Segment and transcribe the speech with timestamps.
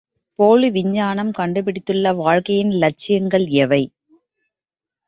[0.39, 3.83] போலி விஞ்ஞானம் கண்டுபிடித்துள்ள வாழ்க்கையின் இலட்சியங்கள் எவை?